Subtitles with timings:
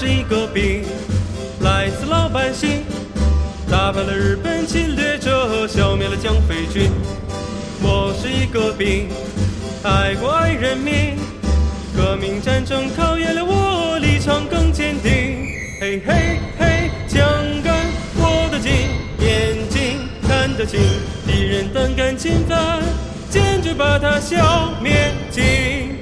[0.00, 0.84] 是一个兵，
[1.62, 2.84] 来自老百姓，
[3.68, 6.88] 打败了日本侵略者，消灭了蒋匪军。
[7.82, 9.08] 我是一个兵，
[9.82, 11.16] 爱国爱人民，
[11.96, 15.48] 革命战争考验了我，立场更坚定。
[15.80, 17.20] 嘿嘿嘿，枪
[17.64, 17.74] 杆
[18.20, 18.70] 握得紧，
[19.18, 20.78] 眼睛看得清，
[21.26, 22.80] 敌人胆敢侵犯，
[23.28, 25.98] 坚决把他消灭尽。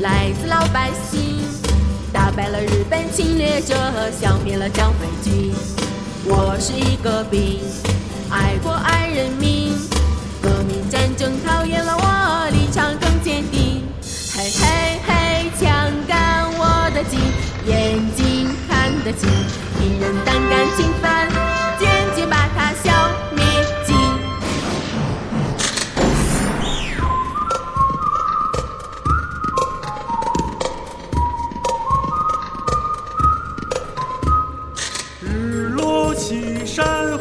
[0.00, 1.38] 来自老百姓，
[2.12, 3.74] 打败了日本侵略者，
[4.20, 5.54] 消灭了蒋匪军。
[6.26, 7.60] 我是一个兵，
[8.28, 9.72] 爱国爱人民，
[10.42, 13.84] 革命战争考验了我，立场更坚定。
[14.34, 17.18] 嘿嘿嘿，枪杆握得紧，
[17.66, 19.30] 眼睛看得清，
[19.78, 21.15] 敌人胆敢侵犯，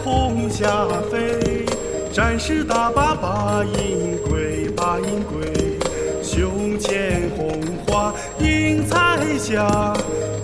[0.04, 1.66] 红霞飞，
[2.12, 5.80] 战士打把把营归，把营归。
[6.22, 9.94] 胸前红花映彩霞，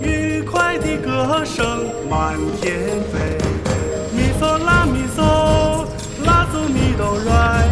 [0.00, 1.64] 愉快的歌声
[2.08, 2.78] 满天
[3.12, 3.38] 飞。
[4.14, 5.84] 咪嗦啦咪嗦，
[6.24, 7.68] 啦嗦咪哆来，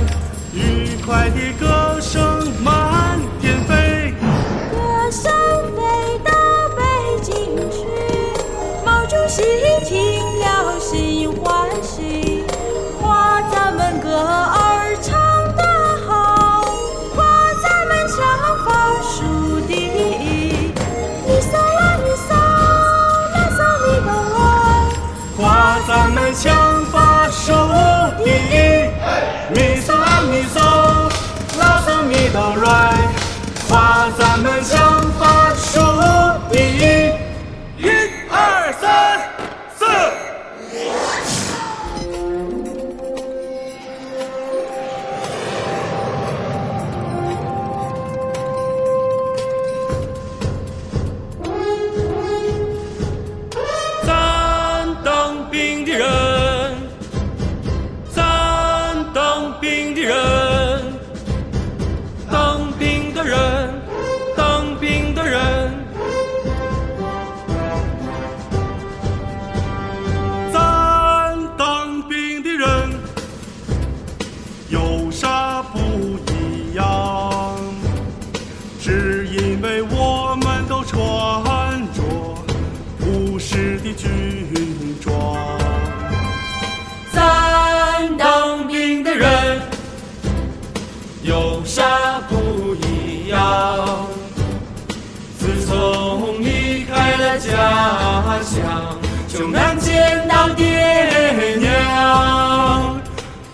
[0.52, 2.20] 愉快的歌声
[25.92, 27.52] 咱们枪法手
[28.22, 28.88] 第一，
[29.52, 29.92] 咪嗦
[30.30, 30.56] 咪嗦，
[31.58, 32.68] 拉嗦咪哆来。
[33.68, 34.62] 夸咱们
[98.30, 98.96] 家乡，
[99.26, 103.00] 就难见到爹娘。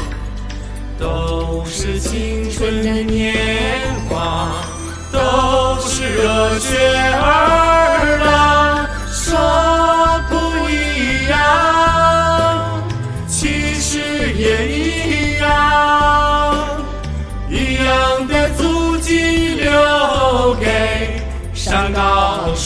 [0.97, 3.35] 都是青春的年
[4.07, 4.53] 华，
[5.11, 6.77] 都是热血
[7.15, 7.44] 儿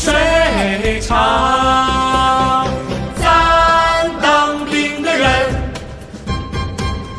[0.01, 2.65] 水长。
[3.21, 5.27] 咱当兵的人，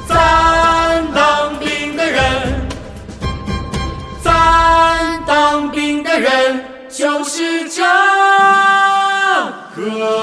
[0.08, 2.22] 咱当兵的人，
[4.25, 7.82] 咱当兵的人就是这
[9.76, 10.19] 个。